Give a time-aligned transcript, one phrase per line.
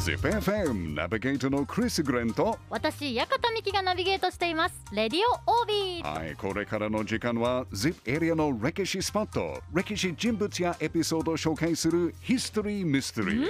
[0.00, 4.74] ZIPFM ナビゲートのクリス・グレンと私館美希がナビゲートしています。
[4.92, 6.14] レディオオービー。
[6.14, 13.48] はいこれからの時間は ZIP エリアの歴史スポット歴史人物やエピソードを紹介するヒストリー・ミステリー、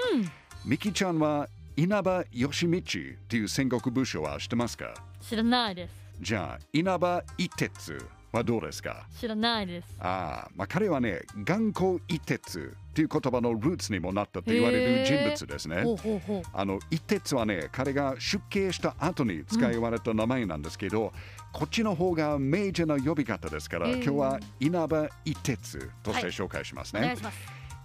[0.65, 1.47] ミキちゃんは
[1.77, 2.83] 稲葉義道っ
[3.29, 4.93] ていう戦国武将は知ってますか？
[5.21, 5.95] 知らないです。
[6.21, 7.97] じゃあ稲葉一徹
[8.33, 9.07] はどうですか？
[9.19, 9.89] 知らないです。
[9.99, 15.83] ああ、まあ、彼はね頑固一徹っていう言葉のルーツにもなったと言われる人物ですね。
[15.83, 16.43] ほうほうほう。
[16.53, 21.13] あの一徹はね彼が出家した後に使いわれた名前なんですけど、
[21.53, 27.01] こっちの方が明治な呼び方ですから、今日は稲葉一徹として紹介しますね。
[27.01, 27.19] お願い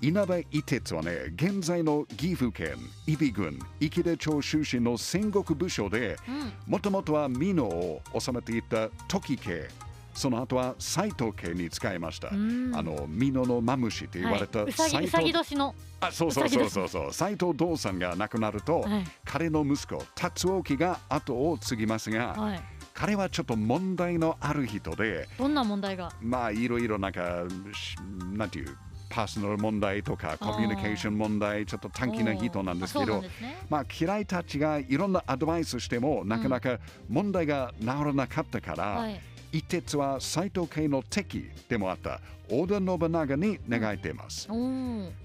[0.02, 2.76] 稲葉一徹はね現在の岐阜県
[3.08, 6.52] 揖斐郡池田町出身の戦国武将でうん。
[6.68, 9.70] もともとは美濃を治めていた時家
[10.16, 12.72] その後は斎藤家に使いました、ん。
[12.74, 14.70] あの美濃のマムシと言われたはい。
[14.70, 15.76] うさぎ斎うさぎ藤年の。
[16.00, 16.88] あそうそうそうそう。
[16.88, 19.04] そう斎藤道さんが亡くなると、はい。
[19.26, 22.62] 彼の息子達興が後を継ぎますが、はい。
[22.94, 26.12] 彼はちょっと問題のある人でどんな問題が？
[26.22, 27.44] まあいろいろなんか
[27.74, 27.98] し
[28.32, 28.78] なんていう
[29.10, 33.30] パーソナル問題とかコミュニケーション問題ちょっと短気な人なんですけどね。
[33.70, 39.20] まあ嫌いたちがいろんなアドバイスしてもなかなか問題が治らなかったから、はい
[39.56, 44.50] 一徹は斎藤家の敵でもあった織田信長に願いています。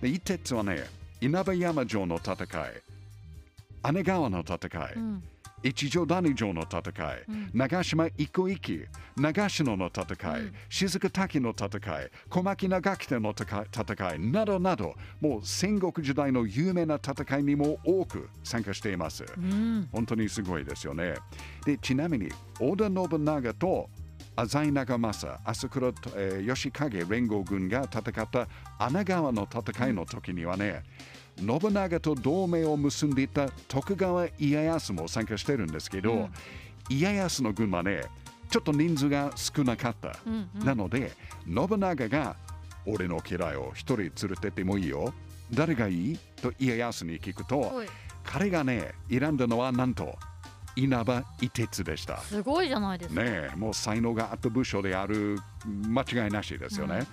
[0.01, 0.85] で一徹はね
[1.21, 3.93] 稲葉山城の戦い。
[3.93, 4.57] 姉川の戦
[4.91, 5.23] い、うん。
[5.63, 6.81] 一条谷城の戦
[7.15, 7.51] い、うん。
[7.53, 8.87] 長島一個一揆
[9.17, 10.53] 長篠の戦い、うん。
[10.69, 12.11] 雫滝の戦い。
[12.29, 14.21] 小牧長久手の戦い。
[14.21, 14.95] などなど。
[15.21, 19.25] もう戦国時代の有名な戦いにも多く参加しています。
[19.37, 19.89] うん。
[19.91, 21.15] 本当にすごいですよね。
[21.65, 23.91] でちなみに織田信長と
[24.43, 30.83] 浅井長政、朝倉、えー吉影連合軍が戦った穴川の戦いの時にはね、
[31.37, 36.31] 信長と同盟を結んでいた徳川家康も参加してるんですけど、うん
[36.89, 38.03] 家康の軍はね、
[38.51, 40.17] ちょっと人数が少なかった。
[40.27, 41.13] うんうんなので、
[41.47, 42.35] 信長が
[42.85, 45.15] 俺の家来を一人連れてってもいいよ。
[45.53, 46.19] 誰がいい？
[46.43, 47.83] と家康に聞くと、
[48.25, 50.19] 彼がね、選んだのはなんと
[50.77, 52.19] 稲葉一徹でした。
[52.19, 53.23] すごいじゃないですか。
[53.23, 56.97] ねえ、もう才能があった部署である間違いなしですよね。
[56.99, 57.07] うん。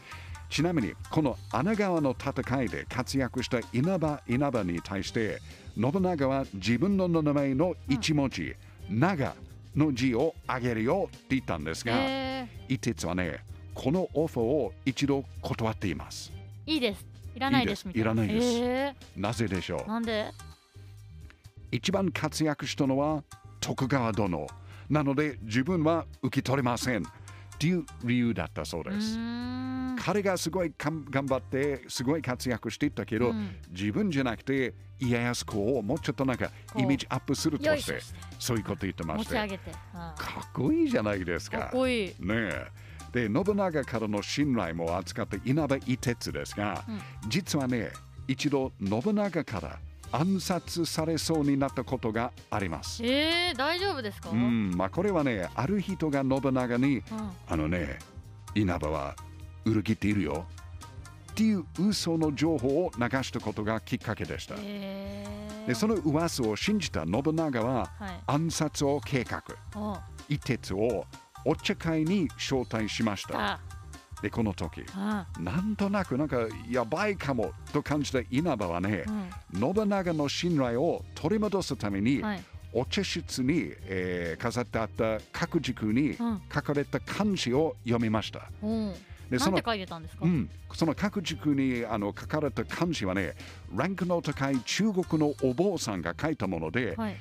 [0.49, 5.41] ちなみに、この穴川の戦いで活躍した稲葉稲葉に対して、
[5.75, 8.55] 信長は自分の名前の一文字、
[8.89, 9.35] 長
[9.75, 13.43] の字をあげるよって言ったんですが、へ一徹はね、
[13.73, 16.31] このオファーを一度断っています。
[16.65, 17.05] ーいいです。
[17.35, 18.47] いらないですいらないです。
[18.59, 19.79] へなぜでしょう？
[19.81, 20.31] ーなんで？
[21.71, 23.23] 一番活躍したのは
[23.67, 24.47] 徳川殿。
[24.89, 27.03] なので自分は受け取れません。
[27.03, 29.17] っていう理由だったそううです、
[29.99, 33.55] 彼がすごい頑張ってすごい活躍していったけど、うん。
[33.71, 37.99] 自分じゃなくて家康公をもうちょっとなんかイメージアップするとして
[38.39, 39.33] そういうこと言ってまして。
[39.33, 41.57] かっこいいじゃないですか。
[41.57, 42.07] ーかっこいい。
[42.07, 42.67] ねえ。
[43.11, 47.01] で信長からの信頼も扱った稲葉一徹ですが、うん。
[47.27, 47.89] 実はね
[48.27, 49.79] 一度信長から
[50.11, 53.03] 暗殺されそうになったことがあります。
[53.03, 57.03] えー、大丈夫ですか、うん、まあこれはね、ある人が信長に、うん。
[57.47, 57.99] あのね、
[58.55, 59.15] 稲葉は
[59.65, 60.45] 裏切っているよ。
[61.31, 64.55] っていう嘘の情報を流したことがきっかけでした。
[64.57, 68.19] えー、で、その噂を信じた信長ははい。
[68.25, 69.43] 暗殺を計画、
[69.75, 69.97] お。
[70.29, 71.05] 一徹を
[71.45, 73.59] お茶会に招待しました。
[74.17, 75.25] あで、この時、あ。
[75.39, 79.05] なんとなくなんかやばいかもと感じた稲葉はね、
[79.53, 79.75] うん。
[79.75, 82.43] 信長の信頼を取り戻すために、はい。
[82.73, 86.41] お茶室に、えー飾ってあった各軸にうん。
[86.53, 88.49] 書かれた漢字を読みました。
[88.61, 88.95] おう。
[89.29, 93.33] でその書いてたんですか、うん、その各軸にあの書かれた漢字はね、
[93.75, 97.15] ランクの高い中国のお坊さんが書いたもので、はい。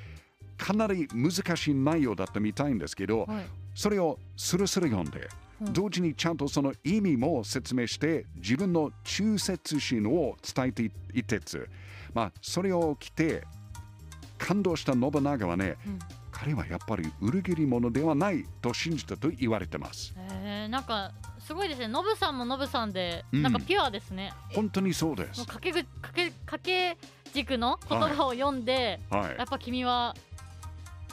[0.57, 3.47] かなり難しい内容だったみたいんですけど、はい。
[3.75, 11.69] それをスルスル読んで、うん同時にちゃんとその意味も説明して、自分の忠誠心を伝えていてつ、
[12.15, 13.45] まあ、それを着て、
[14.39, 15.99] 感動した信長はね、うん。
[16.31, 20.15] 彼はやっぱり裏切り者ではないと信じたと言われてます。
[20.45, 21.89] えー、なんかすごいですね。
[21.89, 23.43] ノブさんもノブさんで、うん。
[23.43, 24.35] なんかピュアですね。
[24.53, 25.47] 本当にそうです。
[25.47, 26.99] 掛けぐ掛け掛け
[27.33, 29.37] 軸の言葉を読んで、はい。
[29.39, 30.15] やっぱ君は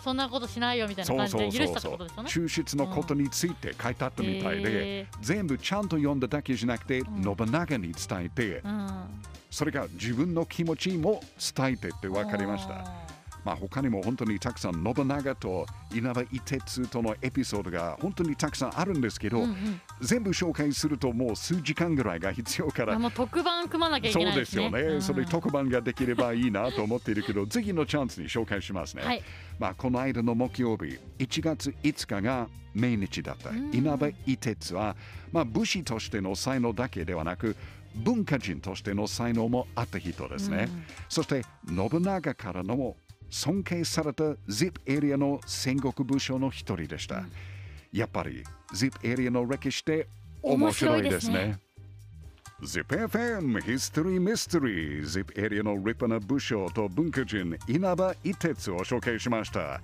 [0.04, 2.30] そんなことしないよみたいな感じで許したってことですよね。
[2.30, 7.24] 忠実のことについて書いてあったみたいで、へ全部ちゃんと読んだだけじゃなくて、ん。
[7.24, 9.06] 信長に伝えて、うん。
[9.50, 11.22] それが自分の気持ちも
[11.56, 13.12] 伝えてって分かりました。
[13.44, 19.81] まあ、他にも本当にたくさん信長と稲葉伊鉄とのエピソードが本当にたくさんあるんですけど、うんうん。
[20.01, 22.98] 全部紹介するともう数時間ぐらいが必要から。
[22.98, 24.63] もう特番組まなきゃいそうけないですね。
[24.63, 25.01] ですよね、うん。
[25.01, 29.24] それ特番ができればいいなと思っているけど次のチャンスに紹介しますね、はい。
[29.60, 33.72] まあ、この間の木曜日1月5日が命日だったうん。
[33.74, 34.95] 稲葉伊鉄は、
[35.31, 37.56] まあ、武士としての才能だけではなく
[37.95, 40.84] 文化人としての才能もあった人ですね、うん。
[41.10, 42.98] そして信長からのも
[43.33, 47.31] 尊敬された ZIP エリアの戦国武将の一人でした、うん
[47.94, 48.44] やっぱり
[48.74, 50.07] ZIP エリアの歴史って
[50.41, 51.59] 面白いですね。
[52.63, 59.80] ZIPFM History Mystery ZIP エリアの立派な武将と文化人稲葉伊鉄を紹介しました。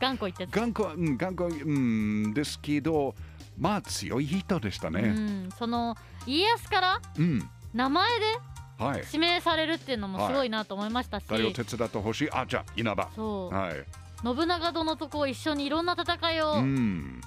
[0.00, 0.60] 頑固言ってた。
[0.60, 3.14] 頑固、うん、頑固、うん、ですけど
[3.56, 5.96] まあ強い人でしたうねん、その
[6.26, 8.26] 家康からうん、名前で
[8.84, 9.02] はい。
[9.06, 12.30] 指名されるっていうのもすごいなと思いましたし、誰を手伝ってほしい？
[12.32, 13.08] あじゃあ稲葉。
[13.14, 13.84] そう、はい。
[14.22, 17.20] 信長殿とこう一緒にいろんな戦いをうん。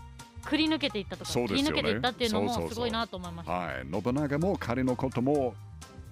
[0.46, 1.72] くり抜けていったとか、そうですよね。
[1.72, 3.52] 切り抜けていったっていうのもすごいなと思いました。
[3.52, 5.56] はい、信長も彼のことも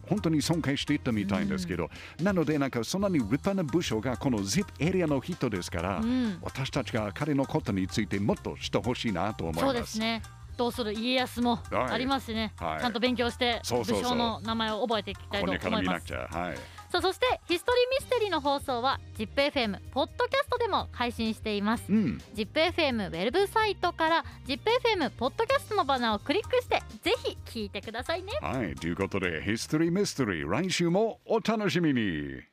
[0.10, 9.66] 本当に尊敬していったみたいんですけど、なのでなんかそんなに立派な武将がこの ZIP エリアの人ですから、うん、私たちが彼のことについてもっとしてほしいなと思います。
[9.66, 10.24] そうですね。
[10.58, 16.28] どうする家康もはいありますしね、はいちゃんと勉強して武将の名前を覚えていきたいこと思います見なくちゃ。
[16.40, 16.56] はい。
[16.94, 22.22] さあそしてヒストリーミステリーの放送は ZIPFM ポッドキャストでも配信していますうん。
[22.36, 28.76] ZIPFM ウェブサイトから ZIPFM ポッドキャストのバナーをクリックしてぜひ聞いてくださいねはい。
[28.76, 32.53] ということで、ヒストリーミステリー、来週もお楽しみに。